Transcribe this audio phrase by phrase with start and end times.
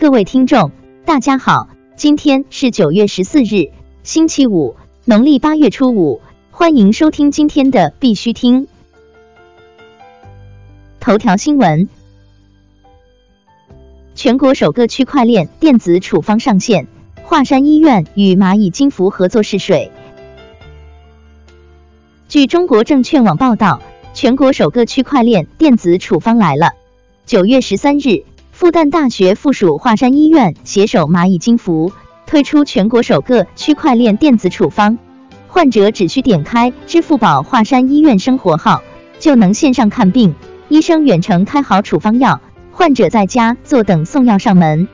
[0.00, 0.70] 各位听众，
[1.04, 3.72] 大家好，今天是九月十四日，
[4.04, 6.20] 星期五，农历八月初五，
[6.52, 8.68] 欢迎收听今天的必须听。
[11.00, 11.88] 头条新闻：
[14.14, 16.86] 全国首个区块链电子处方上线，
[17.24, 19.90] 华山医院与蚂蚁金服合作试水。
[22.28, 23.82] 据中国证券网报道，
[24.14, 26.74] 全国首个区块链电子处方来了。
[27.26, 28.27] 九月十三日。
[28.58, 31.92] 复旦大学附属华山医院携手蚂蚁金服
[32.26, 34.98] 推出全国首个区块链电子处方，
[35.46, 38.82] 患者只需点开支付宝华山医院生活号，
[39.20, 40.34] 就能线上看病，
[40.68, 42.40] 医生远程开好处方药，
[42.72, 44.88] 患者在家坐等送药上门。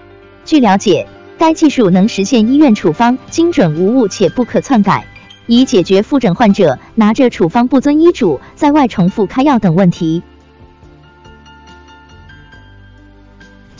[0.44, 1.06] 据了解，
[1.38, 5.06] 该技术能实现医院处方精准无误且不可篡改，
[5.46, 10.22] 以解决复诊患者拿着处方不遵医嘱在外重复开药等问题。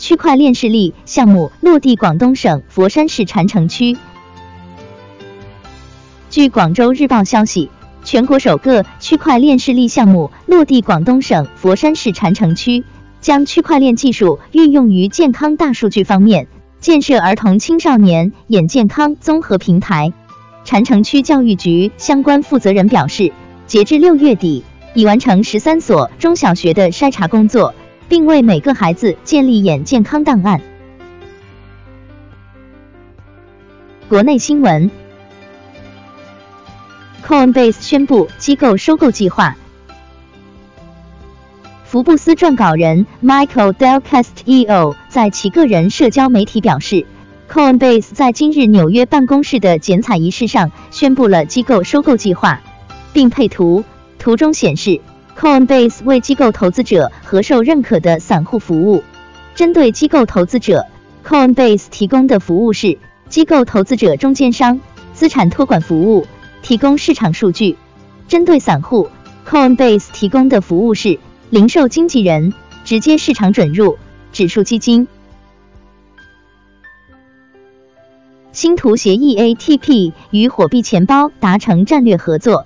[0.05, 3.97] 区块链示例项目落地广东省佛山市禅城区。
[6.29, 7.71] 据广州日报消息，
[8.03, 12.83] 全国首个区块链示例项目落地广东省佛山市禅城区，
[13.19, 16.47] 将区块链技术运用于健康大数据方面，
[16.79, 20.13] 建设儿童青少年眼健康综合平台。
[20.65, 23.33] 禅城区教育局相关负责人表示，
[23.65, 27.73] 截至六月底，已完成十三所中小学的筛查工作。
[28.07, 30.61] 并为每个孩子建立眼健康档案。
[34.07, 34.91] 国内新闻
[37.25, 39.55] ：Coinbase 宣布机构收购计划。
[41.83, 47.05] 福布斯撰稿人 Michael Del Castillo 在其个人社交媒体表示
[47.49, 52.61] ，Coinbase 在今日纽约办公室的剪彩仪式上宣布了机构收购计划，
[53.13, 53.83] 并配图，
[54.19, 55.01] 图中显示。
[55.37, 59.03] Coinbase 为机构投资者和受认可的散户服务。
[59.53, 60.85] 针对机构投资者
[61.25, 64.79] ，Coinbase 提供的服务是机构投资者中间商、
[65.13, 66.25] 资产托管服务，
[66.61, 67.75] 提供市场数据；
[68.27, 69.09] 针对散户
[69.47, 72.53] ，Coinbase 提供的服务是零售经纪人、
[72.85, 73.97] 直接市场准入、
[74.31, 75.07] 指数基金。
[78.53, 82.65] 星图协议 ATP 与火币钱包达成战略合作。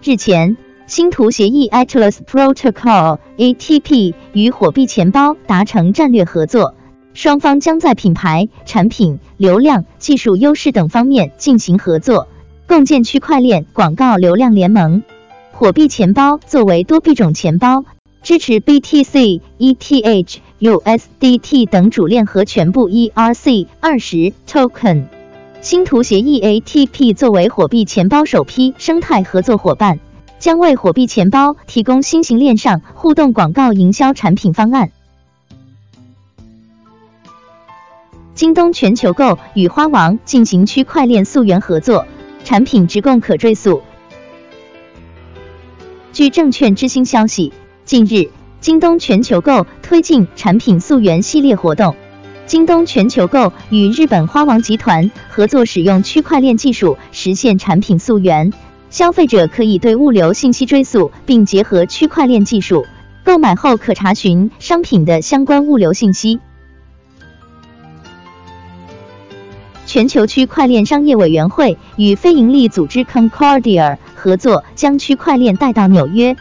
[0.00, 6.74] 日前，星图协议 Atlas Protocol ATP 与火币钱包达成战略合作，
[7.14, 12.28] 双方将在品牌、产品、流量、技术优势等方面进行合作，
[12.68, 15.02] 共建区块链广告流量联盟。
[15.50, 17.84] 火币钱包作为多币种钱包，
[18.22, 25.06] 支持 BTC、ETH、USDT 等主链和全部 ERC 二十 token。
[25.60, 29.98] 星图协议 ATP 作为火币钱包首批生态合作伙伴，
[30.38, 34.92] 将为火币钱包提供新型链上互动广告营销产品方案。
[38.36, 42.06] 京东全球购与花王进行区块链溯源合作，
[42.44, 43.82] 产品直供可追溯。
[46.12, 47.52] 据证券之星消息，
[47.84, 48.30] 近日
[48.60, 51.96] 京东全球购推进产品溯源系列活动。
[52.48, 58.54] 京东全球购与日本花王集团合作，使用区块链技术实现产品溯源。
[58.88, 62.86] 消费者可以对物流信息追溯，并结合区块链技术，
[63.22, 66.40] 购买后可查询商品的相关物流信息。
[69.84, 76.34] 全球区块链商业委员会与非营利组织 Concordia 合作，将区块链带到纽约。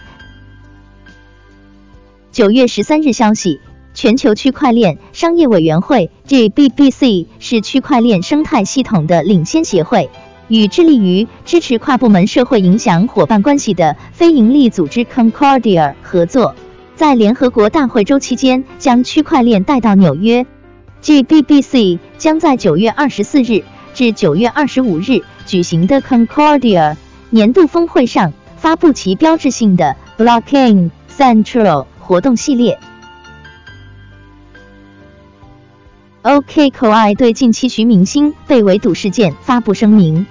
[2.31, 3.59] 九月十三日消息。
[3.97, 10.11] 全球区块链商业委员会 （GBBC） 是区块链生态系统的领先协会，
[10.49, 16.53] 与致力于支持跨部门社会影响伙伴关系的非营利组织 Concordia 合作，
[16.95, 20.45] 在联合国大会周期间将区块链带到纽约。
[21.01, 23.63] GBBC 将在九月二十四日
[23.95, 26.95] 至九月二十五日举行的 Concordia
[27.31, 32.77] 年度峰会上发布其标志性的 Blockchain Central 活动系列。
[36.23, 40.25] OKCoin 对近期徐明星被围堵事件发布声明。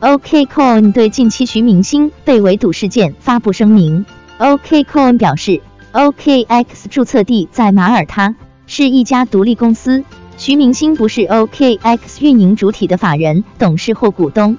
[0.00, 4.04] OKCoin 对近期徐明星被围堵事件发布声明。
[4.38, 5.60] OKCoin 表示
[5.92, 8.34] ，OKX 注册地在马耳他，
[8.66, 10.04] 是一家独立公司，
[10.36, 14.58] 徐明星不是 OKX 运营主体的法人、董事或股东。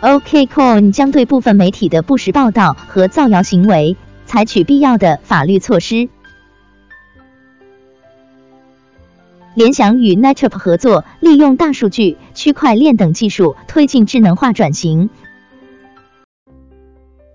[0.00, 3.96] OKCoin 将对部分媒体的不实报道和造谣行为
[4.26, 6.08] 采取必要的法律措施。
[9.54, 15.10] 联想与 NetApp 合作，利用大数据、区块链等技术推进智能化转型。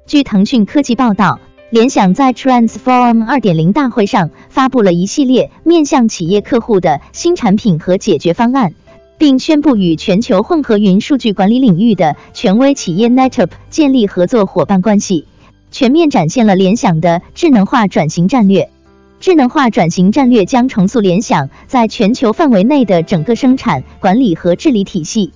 [0.05, 1.39] 据腾讯科技报道，
[1.69, 8.73] 联想在 Transform 2.0大会上发布了一系列面向企业客户的新产品和解决方案，
[9.17, 15.25] 并宣布与全球混合云数据管理领域的权威企业 NetApp 建立合作伙伴关系，
[15.71, 18.69] 全面展现了联想的智能化转型战略。
[19.19, 25.33] 智能化转型战略将重塑联想在全球范围内的整个生产管理和治理体系。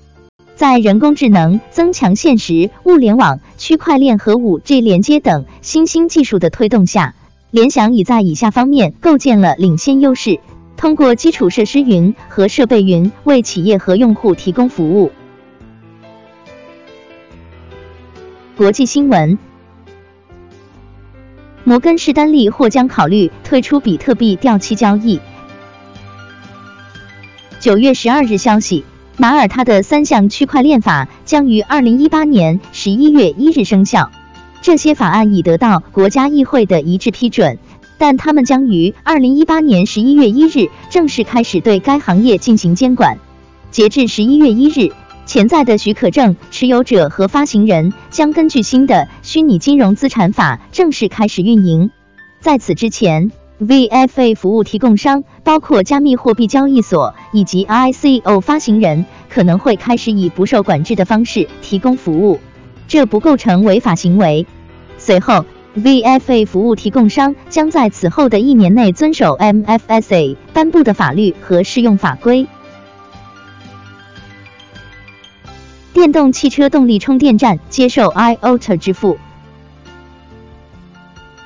[0.55, 7.15] 在人工智能、增强现实、物联网、区块链和五 G 连接等新兴技术的推动下，
[7.51, 10.39] 联想已在以下方面构建了领先优势：
[10.77, 15.11] 通过基础设施云和设备云为企业和用户提供服务。
[18.55, 19.37] 国际新闻：
[21.63, 25.19] 摩根士丹利或将考虑退出比特币掉期交易。
[27.59, 28.83] 九月十二日消息。
[29.15, 34.09] 马耳他的三项区块链法将于二零一八年十一月一日生效。
[34.63, 37.59] 这些法案已得到国家议会的一致批准，
[37.99, 43.19] 但他们将于二零一八年十一月一日正式开始对该行业进行监管。
[43.69, 44.91] 截至十一月一日，
[45.33, 51.89] 潜在的许可证持有者和发行人将根据新的虚拟金融资产法正式开始运营。
[52.39, 62.39] 在此之前，VFA 服务提供商，包括加密货币交易所以及 ICO 发行人，可能会开始以不受管制的方式提供服务，
[62.87, 64.45] 这不构成违法行为。
[64.99, 65.45] 随后
[65.75, 72.45] ，VFA 服务提供商将在此后的一年内遵守 MFSA 颁布的法律和适用法规。
[75.93, 79.17] 电动汽车动力充电站接受 IOTA 支付。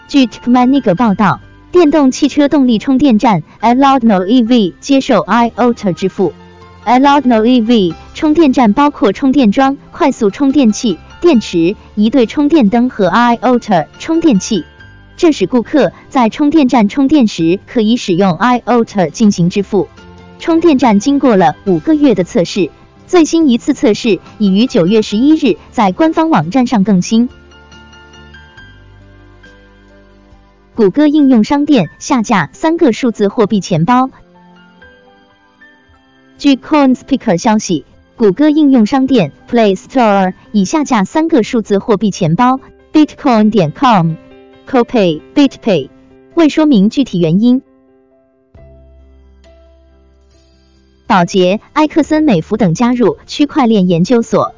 [0.07, 1.39] 据 Techmanic 报道。
[1.69, 6.33] 电动汽车动力充电站 Alodno EV 接受 IOTA 支付。
[6.85, 14.65] Alodno EV 充电站包括充电桩、快速充电器、电池、一对充电灯和 IOTA 充电器。
[15.17, 19.87] 这使顾客在充电站充电时可以使用 IOTA 进行支付。
[20.39, 22.71] 充电站经过了五个月的测试，
[23.07, 27.29] 最新一次测试已于九月十一日在官方网站上更新。
[30.75, 34.09] 谷歌应用商店下架三个数字货币钱包。
[36.37, 37.85] 据 CoinSpeaker 消息，
[38.17, 42.59] 谷歌应用商店 Play Store 已下架三个数字货币钱包
[42.91, 44.15] ：Bitcoin 点 com、
[44.69, 45.89] Copay、BitPay，
[46.35, 47.63] 未说明具体原因。
[51.07, 54.53] 宝洁、埃克森美孚等加入区块链研究所。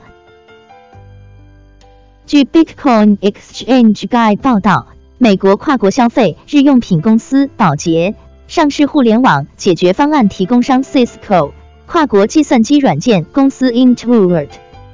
[2.25, 4.87] 据 Bitcoin Exchange Guide 报道。
[5.21, 8.15] 美国跨国消费日用品公司宝洁、
[8.47, 11.51] 上市互联网解决方案提供商 Cisco、
[11.87, 14.47] 跨国计算机软件公司 Intuit、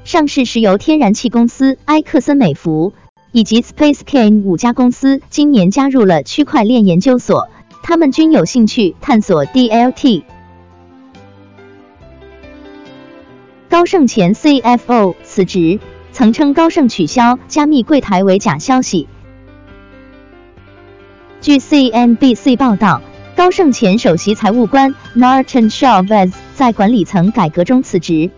[0.03, 2.93] 上市石油天然气公司埃克森美孚
[3.31, 7.47] 以及 SpaceCan 五家公司今年加入了区块链研究所，
[7.83, 10.23] 他们均有兴趣探索 DLT。
[13.75, 15.81] 高盛前 CFO 辞职，
[16.13, 19.09] 曾称高盛取消加密柜台为假消息。
[21.41, 23.01] 据 CNBC 报道，
[23.35, 28.31] 高盛前首席财务官 Martin Chavez 在管理层改革中辞职，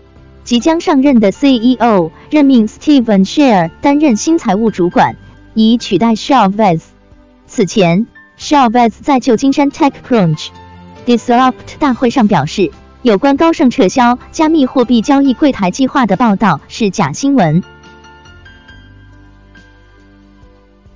[0.44, 5.16] 即将上任的 CEO 任命 Steven Share 担任新财务主管，
[5.54, 6.82] 以取代 Chavez。
[7.46, 8.08] 此前
[8.40, 10.48] ，Chavez 在旧金山 TechCrunch
[11.06, 12.72] Disrupt 大会上表示，
[13.08, 17.64] 有关高盛撤销加密货币交易柜台计划的报道是假新闻。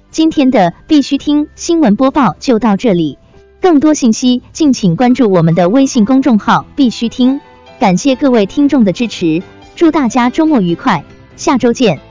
[0.09, 3.17] 今天的必须听新闻播报就到这里，
[3.61, 7.39] 更多信息敬请关注我们的微信公众号“必须听”。
[7.79, 9.41] 感谢各位听众的支持，
[9.77, 11.05] 祝大家周末愉快，
[11.37, 12.10] 下周见。